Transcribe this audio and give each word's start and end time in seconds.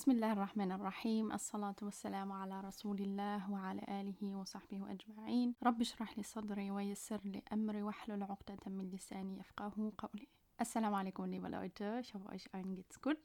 بسم 0.00 0.10
الله 0.10 0.32
الرحمن 0.32 0.72
الرحيم 0.72 1.32
الصلاة 1.32 1.76
والسلام 1.82 2.32
على 2.32 2.60
رسول 2.60 2.98
الله 3.00 3.50
وعلى 3.50 3.82
آله 4.00 4.36
وصحبه 4.36 4.92
أجمعين 4.92 5.54
رب 5.62 5.80
اشرح 5.80 6.18
لي 6.18 6.22
صدري 6.22 6.70
ويسر 6.70 7.20
لي 7.24 7.42
أمري 7.52 7.82
واحلل 7.82 8.22
عقدة 8.22 8.58
من 8.66 8.90
لساني 8.90 9.38
يفقه 9.38 9.92
قولي 9.98 10.28
Assalamu 10.58 10.96
alaikum, 10.96 11.26
liebe 11.26 11.48
Leute. 11.48 11.98
Ich 12.00 12.14
hoffe, 12.14 12.28
euch 12.30 12.54
allen 12.54 12.74
geht's 12.74 13.00
gut. 13.02 13.18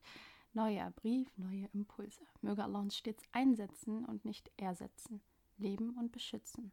Neuer 0.54 0.92
Brief, 0.92 1.38
neue 1.38 1.70
Impulse. 1.74 2.24
Möge 2.42 2.64
Allah 2.64 2.80
uns 2.80 2.98
stets 2.98 3.24
einsetzen 3.32 4.04
und 4.06 4.26
nicht 4.26 4.52
ersetzen, 4.58 5.22
leben 5.58 5.92
und 5.98 6.12
beschützen 6.12 6.72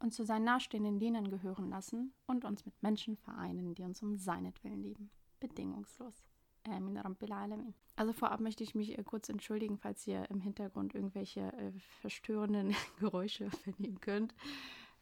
und 0.00 0.12
zu 0.12 0.24
seinen 0.24 0.44
nahestehenden 0.44 0.98
Dienern 0.98 1.28
gehören 1.28 1.70
lassen 1.70 2.12
und 2.26 2.44
uns 2.44 2.64
mit 2.64 2.82
Menschen 2.82 3.16
vereinen, 3.16 3.74
die 3.74 3.82
uns 3.82 4.02
um 4.02 4.16
seinetwillen 4.16 4.82
lieben. 4.82 5.10
Bedingungslos. 5.40 6.24
Amin 6.67 6.97
Rabbil 6.97 7.31
Alamin. 7.31 7.73
Also 7.95 8.13
vorab 8.13 8.39
möchte 8.39 8.63
ich 8.63 8.73
mich 8.75 8.97
äh, 8.97 9.03
kurz 9.03 9.29
entschuldigen, 9.29 9.77
falls 9.77 10.07
ihr 10.07 10.29
im 10.29 10.39
Hintergrund 10.39 10.95
irgendwelche 10.95 11.41
äh, 11.41 11.71
verstörenden 12.01 12.75
Geräusche 12.99 13.49
vernehmen 13.51 13.99
könnt. 13.99 14.33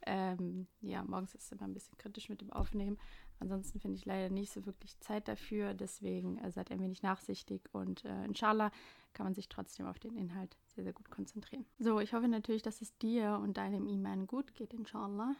Ähm, 0.06 0.68
ja, 0.82 1.04
morgens 1.04 1.36
ist 1.36 1.44
es 1.46 1.52
immer 1.52 1.64
ein 1.64 1.74
bisschen 1.74 1.98
kritisch 1.98 2.30
mit 2.30 2.42
dem 2.42 2.52
Aufnehmen. 2.52 2.98
Ansonsten 3.40 3.80
finde 3.80 3.98
ich 3.98 4.06
leider 4.06 4.34
nicht 4.34 4.52
so 4.52 4.66
wirklich 4.66 5.00
Zeit 5.00 5.28
dafür. 5.28 5.74
Deswegen 5.74 6.38
äh, 6.40 6.52
seid 6.52 6.72
ein 6.72 6.82
wenig 6.82 7.04
nachsichtig 7.04 7.62
und 7.72 8.04
äh, 8.06 8.26
inshallah 8.26 8.72
kann 9.14 9.26
man 9.26 9.36
sich 9.36 9.50
trotzdem 9.50 9.86
auf 9.86 10.00
den 10.00 10.16
Inhalt 10.16 10.58
sehr, 10.68 10.84
sehr 10.84 10.94
gut 10.94 11.10
konzentrieren. 11.12 11.66
So, 11.80 12.00
ich 12.00 12.14
hoffe 12.14 12.28
natürlich, 12.28 12.64
dass 12.64 12.82
es 12.82 12.98
dir 12.98 13.40
und 13.42 13.58
deinem 13.58 13.88
Iman 13.88 14.26
gut 14.26 14.54
geht, 14.56 14.74
inshallah. 14.74 15.36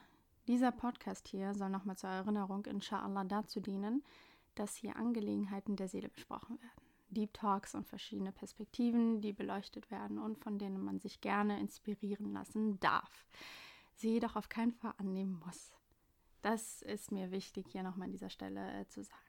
Dieser 0.48 0.72
Podcast 0.72 1.28
hier 1.28 1.54
soll 1.54 1.70
nochmal 1.70 1.96
zur 1.96 2.10
Erinnerung, 2.10 2.64
inshallah, 2.66 3.24
dazu 3.24 3.60
dienen, 3.60 4.02
dass 4.54 4.76
hier 4.76 4.96
Angelegenheiten 4.96 5.76
der 5.76 5.88
Seele 5.88 6.08
besprochen 6.08 6.60
werden. 6.60 6.82
Deep 7.10 7.34
Talks 7.34 7.74
und 7.74 7.86
verschiedene 7.86 8.32
Perspektiven, 8.32 9.20
die 9.20 9.32
beleuchtet 9.32 9.90
werden 9.90 10.18
und 10.18 10.38
von 10.38 10.58
denen 10.58 10.82
man 10.82 10.98
sich 10.98 11.20
gerne 11.20 11.60
inspirieren 11.60 12.32
lassen 12.32 12.80
darf. 12.80 13.26
Sie 13.94 14.12
jedoch 14.12 14.36
auf 14.36 14.48
keinen 14.48 14.72
Fall 14.72 14.94
annehmen 14.96 15.40
muss. 15.44 15.72
Das 16.40 16.82
ist 16.82 17.12
mir 17.12 17.30
wichtig, 17.30 17.66
hier 17.68 17.82
nochmal 17.82 18.06
an 18.06 18.12
dieser 18.12 18.30
Stelle 18.30 18.80
äh, 18.80 18.86
zu 18.88 19.02
sagen. 19.02 19.20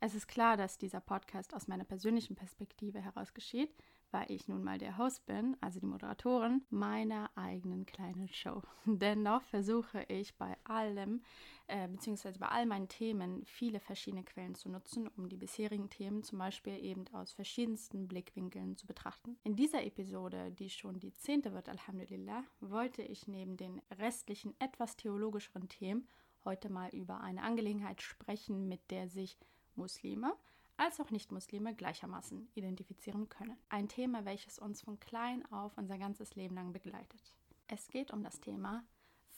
Es 0.00 0.14
ist 0.14 0.26
klar, 0.26 0.56
dass 0.56 0.76
dieser 0.76 1.00
Podcast 1.00 1.54
aus 1.54 1.68
meiner 1.68 1.84
persönlichen 1.84 2.36
Perspektive 2.36 3.00
heraus 3.00 3.32
geschieht, 3.32 3.74
weil 4.14 4.30
ich 4.30 4.46
nun 4.46 4.62
mal 4.62 4.78
der 4.78 4.96
Host 4.96 5.26
bin, 5.26 5.56
also 5.60 5.80
die 5.80 5.86
Moderatorin 5.86 6.62
meiner 6.70 7.32
eigenen 7.34 7.84
kleinen 7.84 8.28
Show. 8.28 8.62
Dennoch 8.84 9.42
versuche 9.42 10.04
ich 10.06 10.36
bei 10.36 10.56
allem, 10.62 11.20
äh, 11.66 11.88
beziehungsweise 11.88 12.38
bei 12.38 12.46
all 12.46 12.64
meinen 12.64 12.86
Themen, 12.86 13.44
viele 13.44 13.80
verschiedene 13.80 14.22
Quellen 14.22 14.54
zu 14.54 14.68
nutzen, 14.68 15.08
um 15.16 15.28
die 15.28 15.36
bisherigen 15.36 15.90
Themen 15.90 16.22
zum 16.22 16.38
Beispiel 16.38 16.78
eben 16.78 17.04
aus 17.12 17.32
verschiedensten 17.32 18.06
Blickwinkeln 18.06 18.76
zu 18.76 18.86
betrachten. 18.86 19.36
In 19.42 19.56
dieser 19.56 19.82
Episode, 19.82 20.52
die 20.52 20.70
schon 20.70 21.00
die 21.00 21.12
zehnte 21.14 21.52
wird, 21.52 21.68
Alhamdulillah, 21.68 22.44
wollte 22.60 23.02
ich 23.02 23.26
neben 23.26 23.56
den 23.56 23.82
restlichen 23.98 24.54
etwas 24.60 24.96
theologischeren 24.96 25.68
Themen 25.68 26.06
heute 26.44 26.70
mal 26.70 26.90
über 26.90 27.20
eine 27.20 27.42
Angelegenheit 27.42 28.00
sprechen, 28.00 28.68
mit 28.68 28.92
der 28.92 29.08
sich 29.08 29.36
Muslime, 29.74 30.36
als 30.76 31.00
auch 31.00 31.10
Nicht-Muslime 31.10 31.74
gleichermaßen 31.74 32.48
identifizieren 32.54 33.28
können. 33.28 33.56
Ein 33.68 33.88
Thema, 33.88 34.24
welches 34.24 34.58
uns 34.58 34.82
von 34.82 34.98
klein 35.00 35.44
auf 35.52 35.76
unser 35.76 35.98
ganzes 35.98 36.34
Leben 36.34 36.54
lang 36.54 36.72
begleitet. 36.72 37.34
Es 37.66 37.88
geht 37.88 38.12
um 38.12 38.22
das 38.22 38.40
Thema 38.40 38.84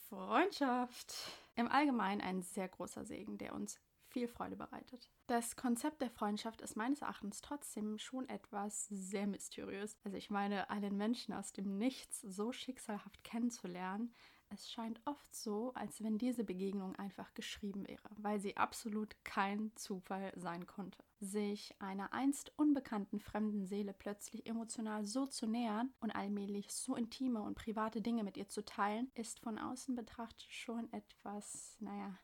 Freundschaft. 0.08 1.14
Im 1.54 1.68
Allgemeinen 1.68 2.20
ein 2.20 2.42
sehr 2.42 2.68
großer 2.68 3.04
Segen, 3.04 3.38
der 3.38 3.54
uns 3.54 3.80
viel 4.08 4.28
Freude 4.28 4.56
bereitet. 4.56 5.10
Das 5.26 5.56
Konzept 5.56 6.00
der 6.00 6.10
Freundschaft 6.10 6.60
ist 6.60 6.76
meines 6.76 7.02
Erachtens 7.02 7.40
trotzdem 7.40 7.98
schon 7.98 8.28
etwas 8.28 8.86
sehr 8.88 9.26
mysteriös. 9.26 9.96
Also 10.04 10.16
ich 10.16 10.30
meine, 10.30 10.70
einen 10.70 10.96
Menschen 10.96 11.34
aus 11.34 11.52
dem 11.52 11.76
Nichts 11.76 12.20
so 12.20 12.52
schicksalhaft 12.52 13.24
kennenzulernen, 13.24 14.14
es 14.48 14.70
scheint 14.70 15.00
oft 15.04 15.34
so, 15.34 15.72
als 15.74 16.02
wenn 16.02 16.18
diese 16.18 16.44
Begegnung 16.44 16.94
einfach 16.96 17.34
geschrieben 17.34 17.86
wäre, 17.88 18.08
weil 18.16 18.40
sie 18.40 18.56
absolut 18.56 19.16
kein 19.24 19.72
Zufall 19.74 20.32
sein 20.36 20.66
konnte. 20.66 20.98
Sich 21.20 21.74
einer 21.80 22.12
einst 22.12 22.52
unbekannten 22.56 23.20
fremden 23.20 23.66
Seele 23.66 23.92
plötzlich 23.92 24.46
emotional 24.46 25.04
so 25.04 25.26
zu 25.26 25.46
nähern 25.46 25.92
und 26.00 26.10
allmählich 26.10 26.72
so 26.72 26.94
intime 26.94 27.42
und 27.42 27.56
private 27.56 28.00
Dinge 28.00 28.24
mit 28.24 28.36
ihr 28.36 28.48
zu 28.48 28.64
teilen, 28.64 29.10
ist 29.14 29.40
von 29.40 29.58
außen 29.58 29.94
betrachtet 29.94 30.46
schon 30.52 30.92
etwas, 30.92 31.76
naja, 31.80 32.16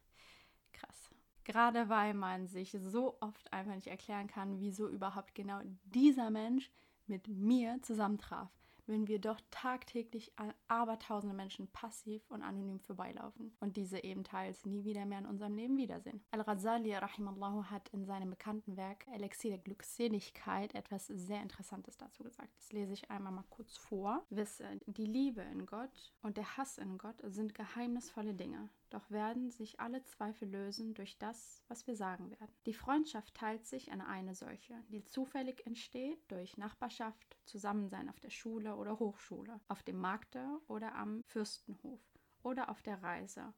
krass. 0.73 1.11
Gerade 1.45 1.89
weil 1.89 2.15
man 2.15 2.47
sich 2.47 2.77
so 2.79 3.17
oft 3.21 3.53
einfach 3.53 3.75
nicht 3.75 3.89
erklären 3.89 4.29
kann, 4.29 4.61
wieso 4.61 4.89
überhaupt 4.89 5.35
genau 5.35 5.61
dieser 5.85 6.31
Mensch 6.31 6.71
mit 7.07 7.27
mir 7.27 7.83
zusammentraf 7.83 8.51
wenn 8.87 9.07
wir 9.07 9.21
doch 9.21 9.41
tagtäglich 9.51 10.33
an 10.37 10.53
abertausende 10.69 11.35
Menschen 11.35 11.69
passiv 11.69 12.29
und 12.31 12.43
anonym 12.43 12.81
vorbeilaufen 12.81 13.55
und 13.61 13.77
diese 13.77 14.03
eben 14.03 14.25
teils 14.25 14.65
nie 14.65 14.85
wieder 14.85 15.05
mehr 15.07 15.21
in 15.21 15.27
unserem 15.27 15.55
Leben 15.55 15.77
wiedersehen. 15.77 16.25
Al-Ghazali 16.31 16.95
rahimallahu 16.95 17.65
hat 17.65 17.89
in 17.91 18.05
seinem 18.05 18.31
bekannten 18.31 18.77
Werk 18.77 19.07
Elixier 19.09 19.51
der 19.51 19.59
Glückseligkeit 19.59 20.75
etwas 20.75 21.07
sehr 21.07 21.43
Interessantes 21.43 21.97
dazu 21.97 22.23
gesagt. 22.23 22.51
Das 22.57 22.73
lese 22.73 22.93
ich 22.93 23.11
einmal 23.11 23.33
mal 23.33 23.45
kurz 23.51 23.77
vor. 23.77 24.25
Wisse, 24.31 24.81
die 24.87 25.07
Liebe 25.07 25.43
in 25.43 25.67
Gott 25.67 26.13
und 26.23 26.37
der 26.37 26.57
Hass 26.57 26.79
in 26.79 26.99
Gott 26.99 27.17
sind 27.25 27.55
geheimnisvolle 27.55 28.35
Dinge. 28.35 28.69
Doch 28.93 29.11
werden 29.11 29.51
sich 29.51 29.81
alle 29.81 30.05
Zweifel 30.05 30.47
lösen 30.51 30.93
durch 30.93 31.17
das, 31.17 31.63
was 31.67 31.87
wir 31.87 31.97
sagen 31.97 32.31
werden. 32.31 32.55
Die 32.67 32.75
Freundschaft 32.75 33.35
teilt 33.35 33.67
sich 33.67 33.89
in 33.89 34.03
eine 34.03 34.35
solche, 34.35 34.75
die 34.89 35.03
zufällig 35.07 35.67
entsteht 35.67 36.31
durch 36.31 36.59
Nachbarschaft, 36.59 37.39
Zusammensein 37.47 38.11
auf 38.11 38.21
der 38.21 38.29
Schule 38.29 38.77
oder 38.77 38.99
Hochschule, 38.99 39.59
auf 39.69 39.83
dem 39.83 39.99
Markte 39.99 40.61
oder 40.69 40.95
am 40.95 41.23
Fürstenhof 41.25 42.03
oder 42.43 42.69
auf 42.69 42.83
der 42.83 43.03
Reise 43.03 43.55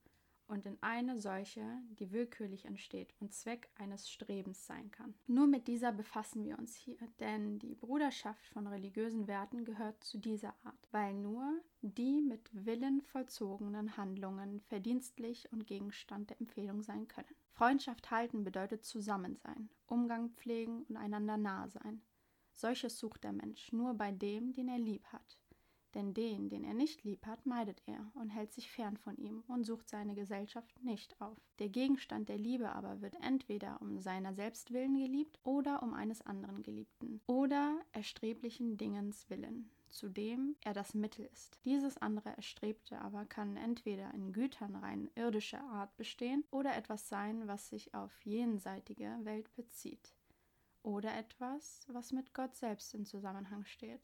und 0.55 0.67
in 0.67 0.79
eine 0.81 1.19
solche, 1.21 1.65
die 1.99 2.13
willkürlich 2.13 2.65
entsteht 2.65 3.13
und 3.21 3.35
Zweck 3.35 3.69
eines 3.75 4.09
Strebens 4.09 4.67
sein 4.67 4.91
kann. 4.93 5.15
Nur 5.27 5.49
mit 5.49 5.67
dieser 5.67 5.93
befassen 5.93 6.45
wir 6.45 6.59
uns 6.59 6.77
hier, 6.77 6.97
denn 7.19 7.59
die 7.59 7.75
Bruderschaft 7.75 8.47
von 8.47 8.67
religiösen 8.67 9.27
Werten 9.27 9.65
gehört 9.65 10.03
zu 10.05 10.17
dieser 10.19 10.55
Art, 10.63 10.89
weil 10.93 11.13
nur 11.13 11.61
die 11.83 12.23
mit 12.23 12.49
Willen 12.53 13.03
vollzogenen 13.03 13.97
Handlungen 13.97 14.61
verdienstlich 14.61 15.51
und 15.53 15.67
Gegenstand 15.67 16.31
der 16.31 16.41
Empfehlung 16.41 16.83
sein 16.83 17.09
können. 17.09 17.35
Freundschaft 17.51 18.11
halten 18.11 18.45
bedeutet 18.45 18.85
Zusammensein, 18.85 19.71
Umgang 19.87 20.31
pflegen 20.31 20.85
und 20.85 20.97
einander 20.97 21.37
nahe 21.37 21.69
sein. 21.69 22.01
Solches 22.53 22.99
sucht 22.99 23.25
der 23.25 23.33
Mensch 23.33 23.73
nur 23.73 23.95
bei 23.95 24.13
dem, 24.13 24.53
den 24.53 24.69
er 24.69 24.79
lieb 24.79 25.05
hat. 25.07 25.39
Denn 25.95 26.13
den, 26.13 26.49
den 26.49 26.65
er 26.65 26.75
nicht 26.75 27.05
lieb 27.05 27.25
hat, 27.27 27.47
meidet 27.47 27.83
er 27.87 28.11
und 28.15 28.31
hält 28.31 28.53
sich 28.53 28.71
fern 28.71 28.97
von 28.97 29.17
ihm 29.17 29.45
und 29.47 29.65
sucht 29.65 29.89
seine 29.89 30.15
Gesellschaft 30.15 30.83
nicht 30.83 31.21
auf. 31.21 31.39
Der 31.61 31.69
Gegenstand 31.69 32.29
der 32.29 32.39
Liebe 32.39 32.73
aber 32.73 33.01
wird 33.01 33.17
entweder 33.23 33.81
um 33.81 34.01
seiner 34.01 34.35
selbst 34.35 34.73
willen 34.73 34.99
geliebt 34.99 35.39
oder 35.45 35.83
um 35.83 35.95
eines 35.95 36.23
anderen 36.23 36.63
Geliebten 36.63 37.21
oder 37.27 37.79
erstreblichen 37.93 38.77
Dingens 38.77 39.31
willen 39.31 39.71
zu 39.95 40.09
dem 40.09 40.57
er 40.65 40.75
das 40.75 40.93
Mittel 40.93 41.25
ist. 41.33 41.61
Dieses 41.65 41.97
andere 41.99 42.31
Erstrebte 42.31 43.01
aber 43.01 43.25
kann 43.27 43.57
entweder 43.57 44.13
in 44.13 44.33
Gütern 44.33 44.75
rein 44.75 45.09
irdischer 45.15 45.63
Art 45.63 45.97
bestehen 45.97 46.45
oder 46.51 46.77
etwas 46.77 47.09
sein, 47.09 47.47
was 47.47 47.69
sich 47.69 47.95
auf 47.95 48.11
jenseitige 48.25 49.17
Welt 49.23 49.55
bezieht. 49.55 50.13
Oder 50.83 51.17
etwas, 51.17 51.87
was 51.89 52.13
mit 52.13 52.35
Gott 52.35 52.57
selbst 52.57 52.93
in 52.93 53.07
Zusammenhang 53.07 53.65
steht. 53.65 54.03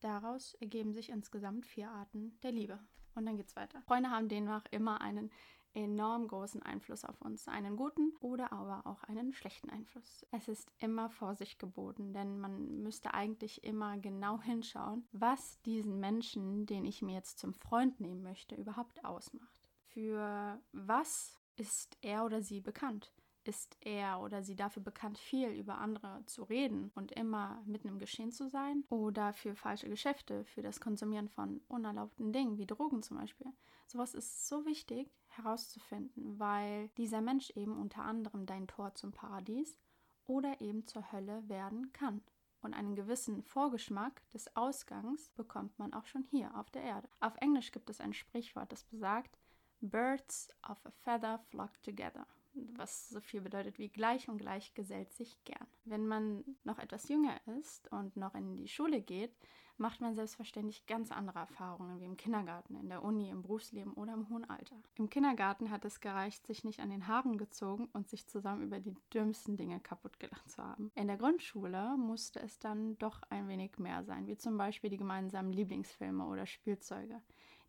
Daraus 0.00 0.54
ergeben 0.54 0.92
sich 0.92 1.10
insgesamt 1.10 1.66
vier 1.66 1.90
Arten 1.90 2.38
der 2.42 2.52
Liebe. 2.52 2.78
Und 3.14 3.26
dann 3.26 3.36
geht's 3.36 3.56
weiter. 3.56 3.82
Freunde 3.82 4.10
haben 4.10 4.28
demnach 4.28 4.64
immer 4.70 5.00
einen 5.00 5.30
enorm 5.74 6.28
großen 6.28 6.62
Einfluss 6.62 7.04
auf 7.04 7.20
uns, 7.20 7.46
einen 7.48 7.76
guten 7.76 8.12
oder 8.20 8.52
aber 8.52 8.86
auch 8.86 9.02
einen 9.04 9.32
schlechten 9.32 9.70
Einfluss. 9.70 10.26
Es 10.30 10.48
ist 10.48 10.72
immer 10.78 11.10
Vorsicht 11.10 11.58
geboten, 11.58 12.12
denn 12.12 12.38
man 12.38 12.82
müsste 12.82 13.14
eigentlich 13.14 13.64
immer 13.64 13.98
genau 13.98 14.40
hinschauen, 14.42 15.06
was 15.12 15.60
diesen 15.62 16.00
Menschen, 16.00 16.66
den 16.66 16.84
ich 16.84 17.02
mir 17.02 17.14
jetzt 17.14 17.38
zum 17.38 17.54
Freund 17.54 18.00
nehmen 18.00 18.22
möchte, 18.22 18.54
überhaupt 18.54 19.04
ausmacht. 19.04 19.68
Für 19.86 20.60
was 20.72 21.38
ist 21.56 21.96
er 22.02 22.24
oder 22.24 22.42
sie 22.42 22.60
bekannt? 22.60 23.12
Ist 23.48 23.78
er 23.80 24.20
oder 24.20 24.42
sie 24.42 24.54
dafür 24.54 24.82
bekannt, 24.82 25.16
viel 25.16 25.48
über 25.48 25.78
andere 25.78 26.22
zu 26.26 26.42
reden 26.42 26.92
und 26.94 27.12
immer 27.12 27.62
mitten 27.64 27.88
im 27.88 27.98
Geschehen 27.98 28.30
zu 28.30 28.48
sein? 28.50 28.84
Oder 28.90 29.32
für 29.32 29.54
falsche 29.54 29.88
Geschäfte, 29.88 30.44
für 30.44 30.60
das 30.60 30.80
Konsumieren 30.80 31.30
von 31.30 31.62
unerlaubten 31.66 32.30
Dingen, 32.30 32.58
wie 32.58 32.66
Drogen 32.66 33.02
zum 33.02 33.16
Beispiel? 33.16 33.50
Sowas 33.86 34.12
ist 34.12 34.46
so 34.46 34.66
wichtig 34.66 35.10
herauszufinden, 35.28 36.38
weil 36.38 36.90
dieser 36.98 37.22
Mensch 37.22 37.48
eben 37.56 37.80
unter 37.80 38.02
anderem 38.02 38.44
dein 38.44 38.68
Tor 38.68 38.94
zum 38.94 39.12
Paradies 39.12 39.78
oder 40.26 40.60
eben 40.60 40.86
zur 40.86 41.10
Hölle 41.10 41.48
werden 41.48 41.90
kann. 41.94 42.20
Und 42.60 42.74
einen 42.74 42.96
gewissen 42.96 43.42
Vorgeschmack 43.44 44.28
des 44.30 44.54
Ausgangs 44.56 45.30
bekommt 45.30 45.78
man 45.78 45.94
auch 45.94 46.04
schon 46.04 46.24
hier 46.24 46.54
auf 46.54 46.70
der 46.70 46.82
Erde. 46.82 47.08
Auf 47.20 47.36
Englisch 47.36 47.72
gibt 47.72 47.88
es 47.88 48.00
ein 48.00 48.12
Sprichwort, 48.12 48.72
das 48.72 48.84
besagt, 48.84 49.38
Birds 49.80 50.50
of 50.68 50.84
a 50.84 50.90
feather 50.90 51.38
flock 51.50 51.80
together. 51.82 52.26
Was 52.54 53.08
so 53.08 53.20
viel 53.20 53.40
bedeutet 53.40 53.78
wie 53.78 53.88
gleich 53.88 54.28
und 54.28 54.38
gleich 54.38 54.74
gesellt 54.74 55.12
sich 55.12 55.42
gern. 55.44 55.66
Wenn 55.84 56.06
man 56.06 56.44
noch 56.64 56.78
etwas 56.78 57.08
jünger 57.08 57.40
ist 57.58 57.90
und 57.92 58.16
noch 58.16 58.34
in 58.34 58.56
die 58.56 58.68
Schule 58.68 59.00
geht, 59.00 59.34
macht 59.78 60.00
man 60.00 60.14
selbstverständlich 60.14 60.86
ganz 60.86 61.12
andere 61.12 61.38
Erfahrungen 61.38 62.00
wie 62.00 62.04
im 62.04 62.16
Kindergarten, 62.16 62.74
in 62.74 62.88
der 62.88 63.04
Uni, 63.04 63.30
im 63.30 63.42
Berufsleben 63.42 63.92
oder 63.94 64.12
im 64.12 64.28
hohen 64.28 64.48
Alter. 64.48 64.76
Im 64.96 65.08
Kindergarten 65.08 65.70
hat 65.70 65.84
es 65.84 66.00
gereicht, 66.00 66.46
sich 66.46 66.64
nicht 66.64 66.80
an 66.80 66.90
den 66.90 67.06
Haaren 67.06 67.38
gezogen 67.38 67.88
und 67.92 68.08
sich 68.08 68.26
zusammen 68.26 68.62
über 68.62 68.80
die 68.80 68.96
dümmsten 69.14 69.56
Dinge 69.56 69.80
kaputt 69.80 70.18
gelacht 70.18 70.50
zu 70.50 70.62
haben. 70.62 70.90
In 70.94 71.06
der 71.06 71.16
Grundschule 71.16 71.96
musste 71.96 72.40
es 72.40 72.58
dann 72.58 72.98
doch 72.98 73.22
ein 73.30 73.48
wenig 73.48 73.78
mehr 73.78 74.04
sein, 74.04 74.26
wie 74.26 74.36
zum 74.36 74.58
Beispiel 74.58 74.90
die 74.90 74.96
gemeinsamen 74.96 75.52
Lieblingsfilme 75.52 76.26
oder 76.26 76.46
Spielzeuge 76.46 77.22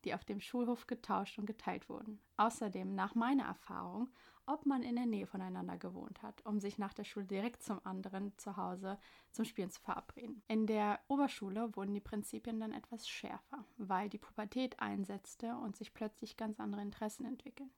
die 0.06 0.13
auf 0.13 0.25
dem 0.25 0.40
Schulhof 0.40 0.88
getauscht 0.88 1.40
und 1.40 1.46
geteilt 1.46 1.90
wurden. 1.90 2.19
Außerdem, 2.38 2.96
nach 2.96 3.16
meiner 3.16 3.46
Erfahrung, 3.46 4.10
ob 4.50 4.66
man 4.66 4.81
in 4.81 4.96
der 4.96 5.06
Nähe 5.06 5.28
voneinander 5.28 5.78
gewohnt 5.78 6.24
hat, 6.24 6.44
um 6.44 6.60
sich 6.60 6.80
nach 6.80 6.94
der 6.94 7.04
Schule 7.04 7.28
direkt 7.28 7.62
zum 7.62 7.80
anderen 7.86 8.36
zu 8.38 8.57
Hause 8.57 8.98
zum 9.31 9.46
Spielen 9.46 9.69
zu 9.69 9.80
verabreden. 9.80 10.42
In 10.48 10.66
der 10.66 11.00
Oberschule 11.07 11.75
wurden 11.75 11.94
die 11.94 12.00
Prinzipien 12.00 12.60
dann 12.60 12.74
etwas 12.74 13.07
schärfer, 13.07 13.63
weil 13.78 14.10
die 14.10 14.18
Pubertät 14.18 14.80
einsetzte 14.80 15.56
und 15.56 15.75
sich 15.75 15.94
plötzlich 15.94 16.36
ganz 16.36 16.60
andere 16.60 16.81
Interessen 16.81 17.25
entwickeln, 17.25 17.69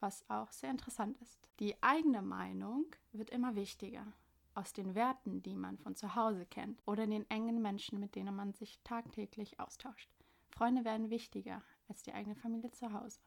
was 0.00 0.28
auch 0.28 0.50
sehr 0.50 0.70
interessant 0.70 1.16
ist. 1.18 1.48
Die 1.60 1.80
eigene 1.80 2.22
Meinung 2.22 2.86
wird 3.12 3.30
immer 3.30 3.54
wichtiger 3.54 4.12
aus 4.54 4.72
den 4.72 4.96
Werten, 4.96 5.42
die 5.42 5.54
man 5.54 5.78
von 5.78 5.94
zu 5.94 6.16
Hause 6.16 6.44
kennt 6.44 6.82
oder 6.86 7.06
den 7.06 7.28
engen 7.30 7.62
Menschen, 7.62 8.00
mit 8.00 8.16
denen 8.16 8.34
man 8.34 8.52
sich 8.52 8.80
tagtäglich 8.82 9.60
austauscht. 9.60 10.10
Freunde 10.50 10.84
werden 10.84 11.10
wichtiger 11.10 11.62
als 11.88 12.02
die 12.02 12.12
eigene 12.12 12.36
Familie 12.36 12.70
zu 12.70 12.92
Hause 12.92 13.20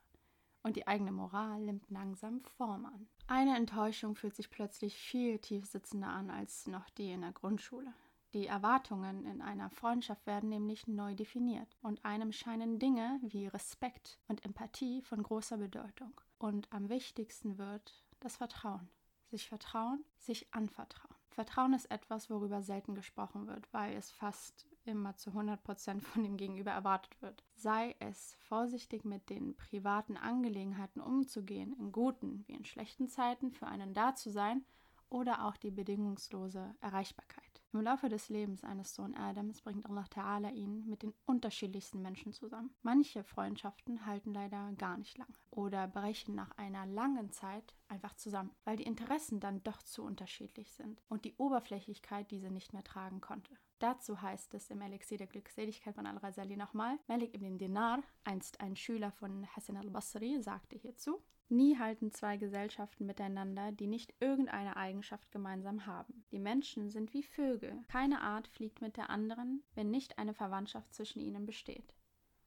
und 0.64 0.78
die 0.78 0.88
eigene 0.88 1.12
Moral 1.12 1.60
nimmt 1.62 1.90
langsam 1.90 2.42
Form 2.58 2.86
an. 2.86 3.08
Eine 3.28 3.56
Enttäuschung 3.58 4.16
fühlt 4.16 4.36
sich 4.36 4.50
plötzlich 4.50 4.96
viel 4.98 5.38
tiefsitzender 5.40 6.08
an 6.08 6.30
als 6.30 6.68
noch 6.68 6.90
die 6.92 7.12
in 7.12 7.22
der 7.22 7.34
Grundschule. 7.34 7.94
Die 8.34 8.48
Erwartungen 8.48 9.26
in 9.26 9.42
einer 9.42 9.70
Freundschaft 9.70 10.26
werden 10.26 10.50
nämlich 10.50 10.88
neu 10.88 11.14
definiert 11.14 11.78
und 11.84 12.04
einem 12.04 12.32
scheinen 12.32 12.80
Dinge 12.80 13.20
wie 13.22 13.46
Respekt 13.46 14.18
und 14.28 14.44
Empathie 14.44 15.04
von 15.04 15.22
großer 15.22 15.58
Bedeutung. 15.58 16.20
Und 16.40 16.72
am 16.74 16.90
wichtigsten 16.90 17.60
wird 17.60 18.04
das 18.20 18.38
Vertrauen. 18.38 18.90
Sich 19.30 19.48
vertrauen, 19.48 20.04
sich 20.18 20.52
anvertrauen. 20.54 21.16
Vertrauen 21.30 21.74
ist 21.74 21.92
etwas, 21.92 22.30
worüber 22.30 22.64
selten 22.64 22.96
gesprochen 22.96 23.48
wird, 23.48 23.72
weil 23.72 23.96
es 23.96 24.12
fast 24.12 24.68
immer 24.86 25.16
zu 25.18 25.32
100% 25.32 26.02
von 26.02 26.24
dem 26.24 26.38
Gegenüber 26.38 26.72
erwartet 26.72 27.22
wird. 27.22 27.44
Sei 27.56 27.96
es 28.00 28.36
vorsichtig 28.40 29.06
mit 29.06 29.30
den 29.30 29.56
privaten 29.56 30.18
Angelegenheiten 30.18 31.02
umzugehen, 31.02 31.74
in 31.80 31.92
guten 31.92 32.44
wie 32.48 32.54
in 32.54 32.66
schlechten 32.66 33.08
Zeiten 33.08 33.52
für 33.52 33.68
einen 33.68 33.94
da 33.94 34.16
zu 34.16 34.30
sein 34.30 34.64
oder 35.10 35.46
auch 35.46 35.58
die 35.58 35.72
bedingungslose 35.72 36.76
Erreichbarkeit. 36.82 37.54
Im 37.72 37.82
Laufe 37.82 38.08
des 38.08 38.30
Lebens 38.30 38.64
eines 38.64 38.94
Sohn 38.94 39.16
Adams 39.16 39.62
bringt 39.62 39.88
Allah 39.88 40.06
Ta'ala 40.06 40.52
ihn 40.52 40.88
mit 40.88 41.02
den 41.02 41.14
unterschiedlichsten 41.26 42.04
Menschen 42.04 42.32
zusammen. 42.32 42.70
Manche 42.84 43.24
Freundschaften 43.24 44.06
halten 44.06 44.32
leider 44.32 44.74
gar 44.74 44.96
nicht 44.98 45.18
lange 45.18 45.34
oder 45.50 45.88
brechen 45.88 46.36
nach 46.36 46.52
einer 46.52 46.86
langen 46.86 47.32
Zeit 47.32 47.74
einfach 47.88 48.14
zusammen, 48.14 48.52
weil 48.64 48.78
die 48.78 48.84
Interessen 48.84 49.40
dann 49.40 49.64
doch 49.64 49.82
zu 49.82 50.04
unterschiedlich 50.04 50.72
sind 50.72 51.02
und 51.10 51.26
die 51.26 51.34
Oberflächlichkeit 51.38 52.30
diese 52.30 52.52
nicht 52.52 52.74
mehr 52.74 52.84
tragen 52.84 53.22
konnte. 53.22 53.56
Dazu 53.84 54.22
heißt 54.22 54.54
es 54.54 54.70
im 54.70 54.80
Elixier 54.80 55.18
der 55.18 55.28
Glückseligkeit 55.28 55.94
von 55.94 56.06
Al-Ghazali 56.06 56.56
nochmal, 56.56 56.98
Malik 57.08 57.34
ibn 57.36 57.58
Dinar, 57.58 58.02
einst 58.24 58.62
ein 58.62 58.78
Schüler 58.78 59.12
von 59.12 59.46
Hassan 59.54 59.76
al-Basri, 59.76 60.42
sagte 60.42 60.78
hierzu, 60.78 61.22
Nie 61.50 61.78
halten 61.78 62.10
zwei 62.14 62.38
Gesellschaften 62.38 63.06
miteinander, 63.06 63.74
die 63.74 63.88
nicht 63.88 64.14
irgendeine 64.22 64.78
Eigenschaft 64.78 65.34
gemeinsam 65.34 65.86
haben. 65.86 66.24
Die 66.32 66.40
Menschen 66.40 66.92
sind 66.92 67.14
wie 67.14 67.24
Vögel. 67.24 67.84
Keine 67.90 68.22
Art 68.22 68.48
fliegt 68.48 68.80
mit 68.80 68.96
der 68.96 69.10
anderen, 69.10 69.66
wenn 69.76 69.92
nicht 69.92 70.18
eine 70.18 70.34
Verwandtschaft 70.34 70.94
zwischen 70.94 71.20
ihnen 71.20 71.46
besteht. 71.46 71.94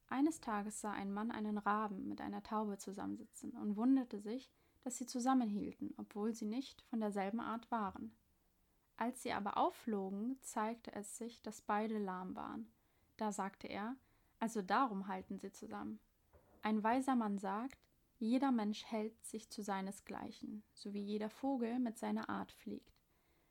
Eines 0.09 0.41
Tages 0.41 0.81
sah 0.81 0.93
ein 0.93 1.13
Mann 1.13 1.31
einen 1.31 1.59
Raben 1.59 2.09
mit 2.09 2.23
einer 2.23 2.45
Taube 2.45 2.79
zusammensitzen 2.79 3.51
und 3.51 3.77
wunderte 3.77 4.21
sich, 4.21 4.51
dass 4.85 4.97
sie 4.97 5.05
zusammenhielten, 5.05 5.93
obwohl 5.99 6.33
sie 6.33 6.47
nicht 6.47 6.81
von 6.89 7.01
derselben 7.01 7.41
Art 7.41 7.71
waren. 7.71 8.17
Als 8.97 9.23
sie 9.23 9.33
aber 9.33 9.59
aufflogen, 9.59 10.39
zeigte 10.41 10.93
es 10.95 11.17
sich, 11.19 11.43
dass 11.43 11.61
beide 11.61 11.99
lahm 11.99 12.35
waren. 12.35 12.73
Da 13.17 13.33
sagte 13.33 13.67
er, 13.69 13.97
also 14.39 14.63
darum 14.63 15.09
halten 15.09 15.39
sie 15.39 15.53
zusammen. 15.53 16.01
Ein 16.63 16.83
weiser 16.83 17.15
Mann 17.15 17.39
sagt, 17.39 17.79
jeder 18.19 18.51
Mensch 18.51 18.85
hält 18.87 19.25
sich 19.25 19.51
zu 19.51 19.63
seinesgleichen, 19.63 20.65
so 20.73 20.95
wie 20.95 21.03
jeder 21.03 21.29
Vogel 21.29 21.79
mit 21.79 21.99
seiner 21.99 22.31
Art 22.31 22.53
fliegt. 22.53 22.97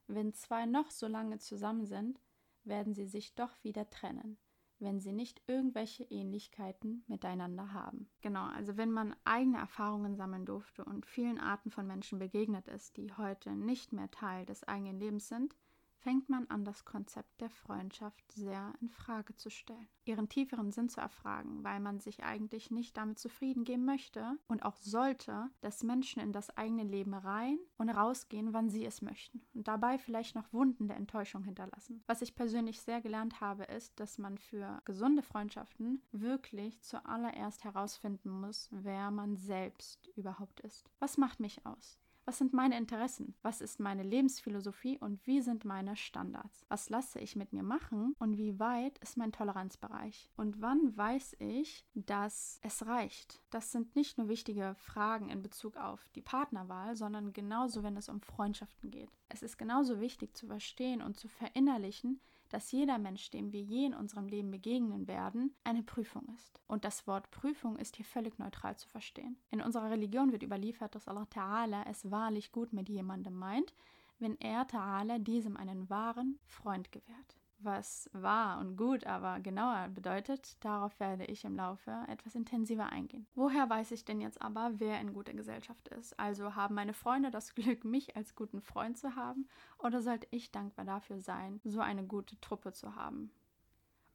Wenn 0.07 0.33
zwei 0.33 0.65
noch 0.65 0.89
so 0.89 1.07
lange 1.07 1.37
zusammen 1.37 1.85
sind, 1.85 2.19
werden 2.63 2.93
sie 2.95 3.07
sich 3.07 3.35
doch 3.35 3.51
wieder 3.63 3.89
trennen, 3.89 4.37
wenn 4.79 4.99
sie 4.99 5.11
nicht 5.11 5.41
irgendwelche 5.47 6.03
Ähnlichkeiten 6.03 7.03
miteinander 7.07 7.73
haben. 7.73 8.09
Genau, 8.21 8.45
also 8.45 8.77
wenn 8.77 8.91
man 8.91 9.15
eigene 9.23 9.57
Erfahrungen 9.57 10.15
sammeln 10.15 10.45
durfte 10.45 10.83
und 10.83 11.05
vielen 11.05 11.39
Arten 11.39 11.71
von 11.71 11.87
Menschen 11.87 12.19
begegnet 12.19 12.67
ist, 12.67 12.97
die 12.97 13.13
heute 13.13 13.55
nicht 13.55 13.93
mehr 13.93 14.11
Teil 14.11 14.45
des 14.45 14.63
eigenen 14.63 14.99
Lebens 14.99 15.27
sind, 15.27 15.55
fängt 15.99 16.29
man 16.29 16.47
an, 16.47 16.65
das 16.65 16.85
Konzept 16.85 17.41
der 17.41 17.49
Freundschaft 17.49 18.31
sehr 18.31 18.73
in 18.81 18.89
Frage 18.89 19.35
zu 19.35 19.49
stellen, 19.49 19.87
ihren 20.05 20.29
tieferen 20.29 20.71
Sinn 20.71 20.89
zu 20.89 21.01
erfragen, 21.01 21.63
weil 21.63 21.79
man 21.79 21.99
sich 21.99 22.23
eigentlich 22.23 22.71
nicht 22.71 22.97
damit 22.97 23.19
zufrieden 23.19 23.63
geben 23.63 23.85
möchte 23.85 24.37
und 24.47 24.63
auch 24.63 24.75
sollte, 24.77 25.49
dass 25.61 25.83
Menschen 25.83 26.21
in 26.21 26.31
das 26.31 26.55
eigene 26.57 26.83
Leben 26.83 27.13
rein 27.13 27.57
und 27.77 27.89
rausgehen, 27.89 28.53
wann 28.53 28.69
sie 28.69 28.85
es 28.85 29.01
möchten 29.01 29.41
und 29.53 29.67
dabei 29.67 29.97
vielleicht 29.97 30.35
noch 30.35 30.51
Wunden 30.53 30.87
der 30.87 30.97
Enttäuschung 30.97 31.43
hinterlassen. 31.43 32.03
Was 32.07 32.21
ich 32.21 32.35
persönlich 32.35 32.81
sehr 32.81 33.01
gelernt 33.01 33.41
habe, 33.41 33.63
ist, 33.63 33.99
dass 33.99 34.17
man 34.17 34.37
für 34.37 34.81
gesunde 34.85 35.23
Freundschaften 35.23 36.01
wirklich 36.11 36.81
zuallererst 36.81 37.63
herausfinden 37.63 38.29
muss, 38.29 38.69
wer 38.71 39.11
man 39.11 39.35
selbst 39.37 40.07
überhaupt 40.15 40.59
ist. 40.61 40.89
Was 40.99 41.17
macht 41.17 41.39
mich 41.39 41.65
aus? 41.65 41.99
Was 42.27 42.39
sind 42.39 42.53
meine 42.53 42.75
Interessen? 42.75 43.35
Was 43.43 43.61
ist 43.61 43.79
meine 43.79 44.01
Lebensphilosophie 44.01 44.97
und 44.97 45.25
wie 45.27 45.41
sind 45.41 45.63
meine 45.63 45.95
Standards? 45.95 46.65
Was 46.69 46.89
lasse 46.89 47.19
ich 47.19 47.35
mit 47.35 47.53
mir 47.53 47.61
machen 47.61 48.15
und 48.17 48.39
wie 48.39 48.59
weit 48.59 48.97
ist 48.97 49.15
mein 49.15 49.31
Toleranzbereich? 49.31 50.31
Und 50.35 50.59
wann 50.59 50.97
weiß 50.97 51.35
ich, 51.37 51.85
dass 51.93 52.59
es 52.63 52.87
reicht? 52.87 53.43
Das 53.51 53.71
sind 53.71 53.95
nicht 53.95 54.17
nur 54.17 54.27
wichtige 54.27 54.73
Fragen 54.79 55.29
in 55.29 55.43
Bezug 55.43 55.77
auf 55.77 56.09
die 56.15 56.23
Partnerwahl, 56.23 56.95
sondern 56.95 57.31
genauso, 57.31 57.83
wenn 57.83 57.95
es 57.95 58.09
um 58.09 58.21
Freundschaften 58.21 58.89
geht. 58.89 59.11
Es 59.29 59.43
ist 59.43 59.57
genauso 59.57 59.99
wichtig 59.99 60.35
zu 60.35 60.47
verstehen 60.47 61.03
und 61.03 61.19
zu 61.19 61.27
verinnerlichen, 61.27 62.19
dass 62.49 62.71
jeder 62.71 62.97
Mensch, 62.97 63.29
dem 63.31 63.51
wir 63.51 63.61
je 63.61 63.85
in 63.85 63.93
unserem 63.93 64.27
Leben 64.27 64.51
begegnen 64.51 65.07
werden, 65.07 65.53
eine 65.63 65.83
Prüfung 65.83 66.27
ist. 66.35 66.61
Und 66.67 66.85
das 66.85 67.07
Wort 67.07 67.31
Prüfung 67.31 67.77
ist 67.77 67.95
hier 67.95 68.05
völlig 68.05 68.39
neutral 68.39 68.77
zu 68.77 68.87
verstehen. 68.89 69.37
In 69.51 69.61
unserer 69.61 69.89
Religion 69.89 70.31
wird 70.31 70.43
überliefert, 70.43 70.95
dass 70.95 71.07
Allah 71.07 71.27
Ta'ala 71.33 71.83
es 71.89 72.09
wahrlich 72.11 72.51
gut 72.51 72.73
mit 72.73 72.89
jemandem 72.89 73.35
meint, 73.35 73.73
wenn 74.19 74.39
er 74.39 74.67
Ta'ala 74.67 75.19
diesem 75.19 75.57
einen 75.57 75.89
wahren 75.89 76.39
Freund 76.45 76.91
gewährt 76.91 77.35
was 77.59 78.09
wahr 78.13 78.59
und 78.59 78.77
gut, 78.77 79.05
aber 79.05 79.39
genauer 79.39 79.89
bedeutet, 79.89 80.63
darauf 80.63 80.99
werde 80.99 81.25
ich 81.25 81.45
im 81.45 81.55
Laufe 81.55 81.91
etwas 82.07 82.35
intensiver 82.35 82.87
eingehen. 82.87 83.27
Woher 83.35 83.69
weiß 83.69 83.91
ich 83.91 84.05
denn 84.05 84.21
jetzt 84.21 84.41
aber, 84.41 84.73
wer 84.77 84.99
in 84.99 85.13
guter 85.13 85.33
Gesellschaft 85.33 85.87
ist? 85.89 86.19
Also 86.19 86.55
haben 86.55 86.75
meine 86.75 86.93
Freunde 86.93 87.31
das 87.31 87.55
Glück, 87.55 87.83
mich 87.85 88.15
als 88.15 88.35
guten 88.35 88.61
Freund 88.61 88.97
zu 88.97 89.15
haben, 89.15 89.47
oder 89.77 90.01
sollte 90.01 90.27
ich 90.31 90.51
dankbar 90.51 90.85
dafür 90.85 91.19
sein, 91.19 91.59
so 91.63 91.79
eine 91.79 92.05
gute 92.05 92.39
Truppe 92.41 92.73
zu 92.73 92.95
haben? 92.95 93.31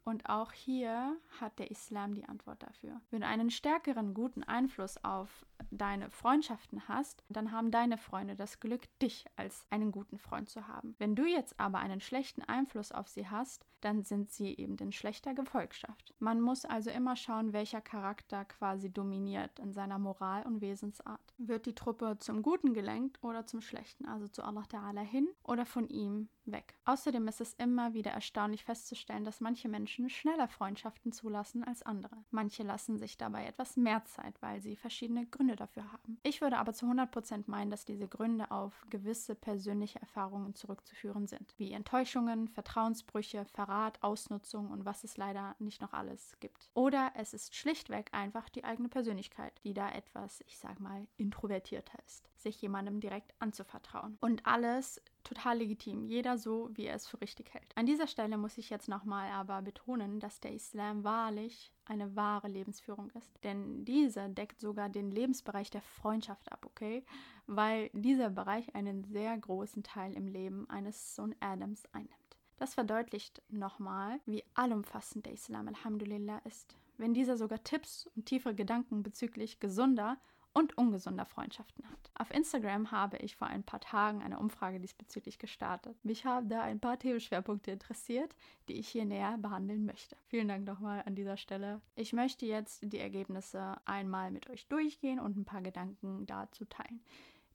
Und 0.04 0.28
auch 0.28 0.52
hier 0.52 1.16
hat 1.40 1.58
der 1.58 1.70
Islam 1.70 2.14
die 2.14 2.24
Antwort 2.24 2.62
dafür. 2.62 3.00
Wenn 3.10 3.20
du 3.20 3.26
einen 3.26 3.50
stärkeren 3.50 4.14
guten 4.14 4.42
Einfluss 4.42 5.02
auf 5.04 5.44
deine 5.70 6.10
Freundschaften 6.10 6.88
hast, 6.88 7.22
dann 7.28 7.52
haben 7.52 7.70
deine 7.70 7.98
Freunde 7.98 8.36
das 8.36 8.60
Glück, 8.60 8.82
dich 9.00 9.26
als 9.36 9.66
einen 9.70 9.92
guten 9.92 10.18
Freund 10.18 10.48
zu 10.48 10.66
haben. 10.68 10.94
Wenn 10.98 11.14
du 11.14 11.24
jetzt 11.24 11.58
aber 11.58 11.78
einen 11.78 12.00
schlechten 12.00 12.42
Einfluss 12.42 12.92
auf 12.92 13.08
sie 13.08 13.28
hast, 13.28 13.66
dann 13.80 14.02
sind 14.02 14.30
sie 14.30 14.54
eben 14.56 14.76
in 14.76 14.92
schlechter 14.92 15.34
Gefolgschaft. 15.34 16.14
Man 16.18 16.40
muss 16.40 16.64
also 16.64 16.90
immer 16.90 17.16
schauen, 17.16 17.52
welcher 17.52 17.80
Charakter 17.80 18.44
quasi 18.44 18.90
dominiert 18.90 19.58
in 19.58 19.72
seiner 19.72 19.98
Moral 19.98 20.42
und 20.44 20.60
Wesensart. 20.60 21.34
Wird 21.38 21.66
die 21.66 21.74
Truppe 21.74 22.16
zum 22.18 22.42
Guten 22.42 22.74
gelenkt 22.74 23.22
oder 23.22 23.46
zum 23.46 23.60
Schlechten, 23.60 24.06
also 24.06 24.28
zu 24.28 24.42
Allah 24.42 24.64
Ta'ala 24.70 25.00
hin 25.00 25.28
oder 25.42 25.64
von 25.64 25.88
ihm 25.88 26.28
weg. 26.44 26.74
Außerdem 26.84 27.26
ist 27.28 27.40
es 27.40 27.54
immer 27.54 27.94
wieder 27.94 28.10
erstaunlich 28.10 28.64
festzustellen, 28.64 29.24
dass 29.24 29.40
manche 29.40 29.68
Menschen 29.68 30.10
schneller 30.10 30.48
Freundschaften 30.48 31.12
zulassen 31.12 31.64
als 31.64 31.82
andere. 31.82 32.16
Manche 32.30 32.62
lassen 32.62 32.98
sich 32.98 33.16
dabei 33.16 33.46
etwas 33.46 33.76
mehr 33.76 34.04
Zeit, 34.04 34.40
weil 34.42 34.60
sie 34.60 34.76
verschiedene 34.76 35.26
Gründe 35.26 35.49
Gründe 35.50 35.56
dafür 35.56 35.92
haben. 35.92 36.18
Ich 36.22 36.40
würde 36.40 36.58
aber 36.58 36.72
zu 36.72 36.86
100% 36.86 37.44
meinen, 37.46 37.70
dass 37.70 37.84
diese 37.84 38.08
Gründe 38.08 38.50
auf 38.50 38.72
gewisse 38.90 39.34
persönliche 39.34 40.00
Erfahrungen 40.00 40.54
zurückzuführen 40.54 41.26
sind, 41.26 41.54
wie 41.58 41.72
Enttäuschungen, 41.72 42.48
Vertrauensbrüche, 42.48 43.44
Verrat, 43.44 44.02
Ausnutzung 44.02 44.70
und 44.70 44.84
was 44.84 45.04
es 45.04 45.16
leider 45.16 45.56
nicht 45.58 45.80
noch 45.80 45.92
alles 45.92 46.36
gibt. 46.40 46.70
Oder 46.74 47.12
es 47.16 47.34
ist 47.34 47.54
schlichtweg 47.54 48.10
einfach 48.12 48.48
die 48.48 48.64
eigene 48.64 48.88
Persönlichkeit, 48.88 49.52
die 49.64 49.74
da 49.74 49.90
etwas, 49.90 50.42
ich 50.46 50.58
sag 50.58 50.80
mal, 50.80 51.06
introvertierter 51.16 51.98
ist, 52.06 52.28
sich 52.36 52.60
jemandem 52.62 53.00
direkt 53.00 53.34
anzuvertrauen. 53.38 54.16
Und 54.20 54.46
alles 54.46 55.00
total 55.30 55.58
legitim, 55.58 56.04
jeder 56.06 56.36
so, 56.36 56.70
wie 56.72 56.86
er 56.86 56.96
es 56.96 57.06
für 57.06 57.20
richtig 57.20 57.54
hält. 57.54 57.70
An 57.76 57.86
dieser 57.86 58.06
Stelle 58.06 58.36
muss 58.36 58.58
ich 58.58 58.68
jetzt 58.68 58.88
nochmal 58.88 59.30
aber 59.30 59.62
betonen, 59.62 60.18
dass 60.18 60.40
der 60.40 60.52
Islam 60.52 61.04
wahrlich 61.04 61.72
eine 61.84 62.16
wahre 62.16 62.48
Lebensführung 62.48 63.10
ist. 63.10 63.32
Denn 63.44 63.84
diese 63.84 64.28
deckt 64.28 64.60
sogar 64.60 64.88
den 64.88 65.10
Lebensbereich 65.10 65.70
der 65.70 65.82
Freundschaft 65.82 66.50
ab, 66.50 66.66
okay? 66.66 67.04
Weil 67.46 67.90
dieser 67.92 68.30
Bereich 68.30 68.74
einen 68.74 69.04
sehr 69.04 69.36
großen 69.38 69.82
Teil 69.82 70.14
im 70.14 70.26
Leben 70.26 70.68
eines 70.68 71.14
Sohn 71.14 71.34
Adams 71.40 71.84
einnimmt. 71.92 72.14
Das 72.56 72.74
verdeutlicht 72.74 73.40
nochmal, 73.48 74.20
wie 74.26 74.44
allumfassend 74.54 75.26
der 75.26 75.32
Islam 75.32 75.68
Alhamdulillah 75.68 76.38
ist. 76.44 76.76
Wenn 76.98 77.14
dieser 77.14 77.36
sogar 77.38 77.62
Tipps 77.64 78.10
und 78.14 78.26
tiefere 78.26 78.54
Gedanken 78.54 79.02
bezüglich 79.02 79.60
gesunder 79.60 80.18
und 80.52 80.76
ungesunder 80.76 81.24
Freundschaften 81.24 81.88
hat. 81.88 82.10
Auf 82.14 82.30
Instagram 82.32 82.90
habe 82.90 83.16
ich 83.18 83.36
vor 83.36 83.46
ein 83.46 83.62
paar 83.62 83.80
Tagen 83.80 84.22
eine 84.22 84.38
Umfrage 84.38 84.80
diesbezüglich 84.80 85.38
gestartet. 85.38 85.96
Mich 86.04 86.24
haben 86.24 86.48
da 86.48 86.62
ein 86.62 86.80
paar 86.80 86.98
Themenschwerpunkte 86.98 87.70
interessiert, 87.70 88.34
die 88.68 88.74
ich 88.74 88.88
hier 88.88 89.04
näher 89.04 89.38
behandeln 89.38 89.86
möchte. 89.86 90.16
Vielen 90.26 90.48
Dank 90.48 90.66
nochmal 90.66 91.02
an 91.06 91.14
dieser 91.14 91.36
Stelle. 91.36 91.80
Ich 91.94 92.12
möchte 92.12 92.46
jetzt 92.46 92.80
die 92.82 92.98
Ergebnisse 92.98 93.76
einmal 93.84 94.30
mit 94.30 94.50
euch 94.50 94.66
durchgehen 94.66 95.20
und 95.20 95.36
ein 95.36 95.44
paar 95.44 95.62
Gedanken 95.62 96.26
dazu 96.26 96.64
teilen 96.64 97.00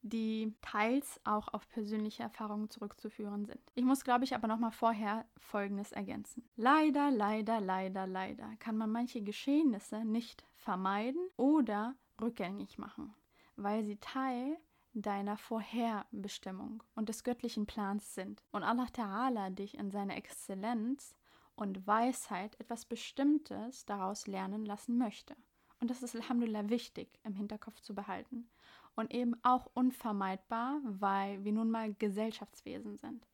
die 0.06 0.54
teils 0.62 1.20
auch 1.24 1.48
auf 1.48 1.68
persönliche 1.68 2.22
Erfahrungen 2.22 2.70
zurückzuführen 2.70 3.46
sind. 3.46 3.60
Ich 3.74 3.84
muss, 3.84 4.04
glaube 4.04 4.24
ich, 4.24 4.36
aber 4.36 4.48
noch 4.48 4.60
mal 4.60 4.72
vorher 4.72 5.26
Folgendes 5.38 5.92
ergänzen. 5.92 6.48
Leider, 6.56 7.10
leider, 7.10 7.60
leider, 7.60 8.06
leider 8.06 8.56
kann 8.60 8.78
man 8.78 8.92
manche 8.92 9.24
Geschehnisse 9.24 10.06
nicht 10.06 10.46
vermeiden 10.54 11.28
oder 11.38 11.96
rückgängig 12.22 12.78
machen, 12.78 13.14
weil 13.56 13.84
sie 13.84 13.98
Teil 13.98 14.58
deiner 14.94 15.38
Vorherbestimmung 15.38 16.82
und 16.96 17.10
des 17.10 17.24
göttlichen 17.24 17.66
Plans 17.66 18.16
sind. 18.16 18.42
Und 18.52 18.64
Allah 18.64 18.88
Ta'ala 18.94 19.50
dich 19.50 19.78
in 19.78 19.92
seiner 19.92 20.16
Exzellenz 20.16 21.16
und 21.56 21.86
Weisheit 21.86 22.60
etwas 22.60 22.86
Bestimmtes 22.86 23.86
daraus 23.86 24.28
lernen 24.28 24.66
lassen 24.66 24.98
möchte. 24.98 25.36
Und 25.82 25.92
das 25.92 26.02
ist 26.02 26.16
Alhamdulillah 26.16 26.70
wichtig 26.70 27.20
im 27.24 27.36
Hinterkopf 27.36 27.82
zu 27.82 27.94
behalten. 27.94 28.50
Und 28.96 29.14
eben 29.14 29.36
auch 29.44 29.70
unvermeidbar, 29.74 30.80
weil 30.84 31.44
wir 31.44 31.52
nun 31.52 31.70
mal 31.70 31.94
Gesellschaftswesen 31.94 32.96
sind. 32.96 33.28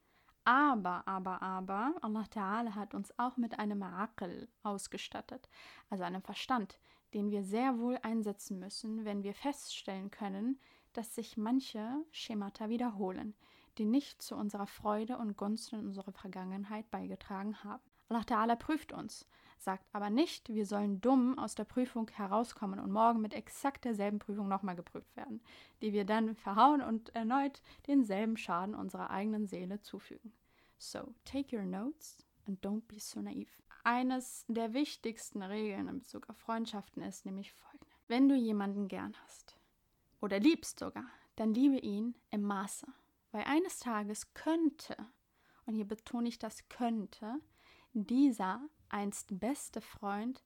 Aber, 0.44 1.08
aber, 1.08 1.44
aber, 1.44 1.94
Allah 2.02 2.24
Ta'ala 2.24 2.74
hat 2.74 2.96
uns 2.96 3.18
auch 3.20 3.38
mit 3.38 3.60
einem 3.60 3.84
Aql 3.84 4.48
ausgestattet, 4.64 5.48
also 5.92 6.04
einem 6.04 6.24
Verstand, 6.24 6.80
den 7.14 7.32
wir 7.32 7.44
sehr 7.44 7.80
wohl 7.80 7.98
einsetzen 8.02 8.60
müssen, 8.60 9.06
wenn 9.06 9.24
wir 9.24 9.34
feststellen 9.34 10.12
können, 10.12 10.60
dass 10.94 11.16
sich 11.16 11.38
manche 11.38 12.04
Schemata 12.12 12.70
wiederholen, 12.70 13.34
die 13.78 13.86
nicht 13.86 14.22
zu 14.22 14.36
unserer 14.36 14.68
Freude 14.68 15.18
und 15.18 15.38
Gunst 15.38 15.72
in 15.74 15.80
unserer 15.80 16.12
Vergangenheit 16.12 16.90
beigetragen 16.92 17.64
haben. 17.64 17.84
Allah 18.10 18.24
Ta'ala 18.24 18.56
prüft 18.58 18.92
uns, 18.92 19.26
sagt 19.58 19.86
aber 19.94 20.10
nicht, 20.10 20.50
wir 20.50 20.66
sollen 20.66 21.00
dumm 21.00 21.40
aus 21.40 21.56
der 21.56 21.64
Prüfung 21.64 22.10
herauskommen 22.10 22.80
und 22.80 22.92
morgen 22.92 23.22
mit 23.22 23.34
exakt 23.34 23.86
derselben 23.86 24.20
Prüfung 24.20 24.50
nochmal 24.50 24.76
geprüft 24.76 25.16
werden, 25.16 25.42
die 25.82 25.94
wir 25.94 26.04
dann 26.04 26.36
verhauen 26.36 26.82
und 26.82 27.16
erneut 27.16 27.62
denselben 27.88 28.36
Schaden 28.36 28.76
unserer 28.76 29.12
eigenen 29.12 29.48
Seele 29.48 29.80
zufügen. 29.80 30.34
So, 30.78 31.14
take 31.24 31.56
your 31.56 31.64
notes 31.64 32.26
and 32.48 32.60
don't 32.66 32.86
be 32.88 33.00
so 33.00 33.22
naive. 33.22 33.62
Eines 33.84 34.46
der 34.48 34.74
wichtigsten 34.74 35.42
Regeln 35.42 35.88
in 35.88 36.00
Bezug 36.00 36.30
auf 36.30 36.38
Freundschaften 36.38 37.02
ist 37.02 37.26
nämlich 37.26 37.52
folgende. 37.54 37.92
Wenn 38.08 38.30
du 38.30 38.36
jemanden 38.36 38.88
gern 38.88 39.16
hast 39.24 39.58
oder 40.20 40.40
liebst 40.40 40.80
sogar, 40.80 41.10
dann 41.36 41.54
liebe 41.54 41.80
ihn 41.80 42.16
im 42.30 42.44
Maße. 42.44 42.86
Weil 43.32 43.44
eines 43.46 43.80
Tages 43.80 44.34
könnte, 44.34 44.96
und 45.66 45.76
hier 45.76 45.88
betone 45.88 46.28
ich 46.30 46.38
das 46.38 46.68
könnte, 46.70 47.40
dieser 47.94 48.62
einst 48.90 49.40
beste 49.40 49.82
Freund 49.82 50.44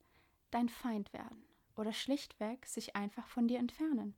dein 0.51 0.69
Feind 0.69 1.11
werden 1.11 1.43
oder 1.75 1.91
schlichtweg 1.91 2.65
sich 2.65 2.95
einfach 2.95 3.27
von 3.27 3.47
dir 3.47 3.59
entfernen, 3.59 4.15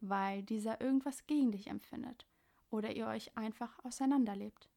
weil 0.00 0.42
dieser 0.42 0.80
irgendwas 0.80 1.26
gegen 1.26 1.50
dich 1.50 1.66
empfindet 1.66 2.26
oder 2.70 2.94
ihr 2.94 3.06
euch 3.06 3.36
einfach 3.36 3.84
auseinanderlebt. 3.84 4.69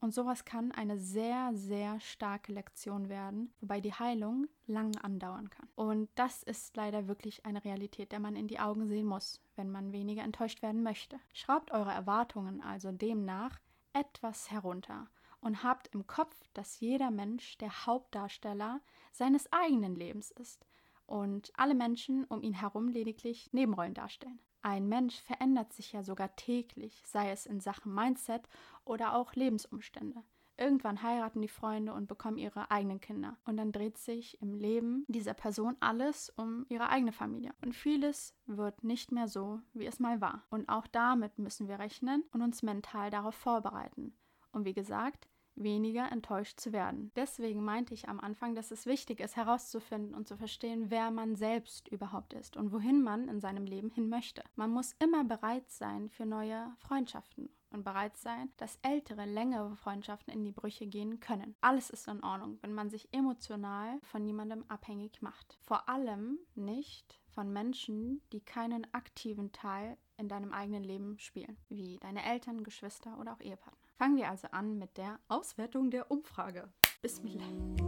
Und 0.00 0.12
sowas 0.12 0.44
kann 0.44 0.72
eine 0.72 0.98
sehr, 0.98 1.52
sehr 1.54 1.98
starke 2.00 2.52
Lektion 2.52 3.08
werden, 3.08 3.52
wobei 3.60 3.80
die 3.80 3.94
Heilung 3.94 4.46
lang 4.66 4.96
andauern 4.98 5.48
kann. 5.48 5.68
Und 5.74 6.10
das 6.14 6.42
ist 6.42 6.76
leider 6.76 7.08
wirklich 7.08 7.46
eine 7.46 7.64
Realität, 7.64 8.12
der 8.12 8.20
man 8.20 8.36
in 8.36 8.46
die 8.46 8.60
Augen 8.60 8.86
sehen 8.86 9.06
muss, 9.06 9.40
wenn 9.56 9.70
man 9.70 9.92
weniger 9.92 10.22
enttäuscht 10.22 10.62
werden 10.62 10.82
möchte. 10.82 11.18
Schraubt 11.32 11.72
eure 11.72 11.92
Erwartungen 11.92 12.60
also 12.60 12.92
demnach 12.92 13.58
etwas 13.94 14.50
herunter 14.50 15.08
und 15.40 15.62
habt 15.62 15.88
im 15.94 16.06
Kopf, 16.06 16.36
dass 16.52 16.80
jeder 16.80 17.10
Mensch 17.10 17.56
der 17.58 17.86
Hauptdarsteller 17.86 18.80
seines 19.12 19.50
eigenen 19.52 19.94
Lebens 19.94 20.30
ist 20.30 20.66
und 21.06 21.52
alle 21.56 21.74
Menschen 21.74 22.24
um 22.24 22.42
ihn 22.42 22.54
herum 22.54 22.88
lediglich 22.88 23.52
Nebenrollen 23.52 23.94
darstellen. 23.94 24.40
Ein 24.66 24.88
Mensch 24.88 25.20
verändert 25.20 25.72
sich 25.72 25.92
ja 25.92 26.02
sogar 26.02 26.34
täglich, 26.34 27.00
sei 27.06 27.30
es 27.30 27.46
in 27.46 27.60
Sachen 27.60 27.94
Mindset 27.94 28.48
oder 28.84 29.14
auch 29.14 29.34
Lebensumstände. 29.34 30.24
Irgendwann 30.56 31.04
heiraten 31.04 31.40
die 31.40 31.46
Freunde 31.46 31.94
und 31.94 32.08
bekommen 32.08 32.36
ihre 32.36 32.68
eigenen 32.72 33.00
Kinder. 33.00 33.38
Und 33.44 33.58
dann 33.58 33.70
dreht 33.70 33.96
sich 33.96 34.42
im 34.42 34.54
Leben 34.54 35.04
dieser 35.06 35.34
Person 35.34 35.76
alles 35.78 36.30
um 36.30 36.66
ihre 36.68 36.88
eigene 36.88 37.12
Familie. 37.12 37.54
Und 37.62 37.76
vieles 37.76 38.34
wird 38.46 38.82
nicht 38.82 39.12
mehr 39.12 39.28
so, 39.28 39.60
wie 39.72 39.86
es 39.86 40.00
mal 40.00 40.20
war. 40.20 40.42
Und 40.50 40.68
auch 40.68 40.88
damit 40.88 41.38
müssen 41.38 41.68
wir 41.68 41.78
rechnen 41.78 42.24
und 42.32 42.42
uns 42.42 42.64
mental 42.64 43.10
darauf 43.10 43.36
vorbereiten. 43.36 44.16
Und 44.50 44.64
wie 44.64 44.74
gesagt, 44.74 45.28
weniger 45.56 46.10
enttäuscht 46.12 46.60
zu 46.60 46.72
werden. 46.72 47.10
Deswegen 47.16 47.64
meinte 47.64 47.94
ich 47.94 48.08
am 48.08 48.20
Anfang, 48.20 48.54
dass 48.54 48.70
es 48.70 48.86
wichtig 48.86 49.20
ist, 49.20 49.36
herauszufinden 49.36 50.14
und 50.14 50.28
zu 50.28 50.36
verstehen, 50.36 50.90
wer 50.90 51.10
man 51.10 51.34
selbst 51.34 51.88
überhaupt 51.88 52.34
ist 52.34 52.56
und 52.56 52.72
wohin 52.72 53.02
man 53.02 53.28
in 53.28 53.40
seinem 53.40 53.64
Leben 53.64 53.90
hin 53.90 54.08
möchte. 54.08 54.42
Man 54.54 54.70
muss 54.70 54.94
immer 54.98 55.24
bereit 55.24 55.70
sein 55.70 56.08
für 56.10 56.26
neue 56.26 56.72
Freundschaften 56.78 57.48
und 57.70 57.84
bereit 57.84 58.16
sein, 58.16 58.50
dass 58.56 58.78
ältere, 58.82 59.24
längere 59.24 59.76
Freundschaften 59.76 60.32
in 60.32 60.44
die 60.44 60.52
Brüche 60.52 60.86
gehen 60.86 61.20
können. 61.20 61.56
Alles 61.60 61.90
ist 61.90 62.08
in 62.08 62.22
Ordnung, 62.22 62.58
wenn 62.62 62.72
man 62.72 62.90
sich 62.90 63.08
emotional 63.12 63.98
von 64.02 64.24
niemandem 64.24 64.64
abhängig 64.68 65.20
macht. 65.22 65.58
Vor 65.62 65.88
allem 65.88 66.38
nicht 66.54 67.18
von 67.28 67.52
Menschen, 67.52 68.22
die 68.32 68.40
keinen 68.40 68.86
aktiven 68.94 69.52
Teil 69.52 69.98
in 70.16 70.28
deinem 70.28 70.52
eigenen 70.52 70.84
Leben 70.84 71.18
spielen, 71.18 71.58
wie 71.68 71.98
deine 71.98 72.24
Eltern, 72.24 72.64
Geschwister 72.64 73.18
oder 73.18 73.34
auch 73.34 73.40
Ehepartner. 73.40 73.85
Fangen 73.98 74.16
wir 74.18 74.28
also 74.28 74.48
an 74.50 74.78
mit 74.78 74.98
der 74.98 75.18
Auswertung 75.28 75.90
der 75.90 76.10
Umfrage. 76.10 76.68
Bismillah. 77.00 77.85